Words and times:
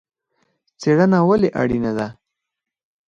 څیړنه 0.81 1.19
ولې 1.27 1.49
اړینه 1.61 1.91
ده؟ 1.97 2.07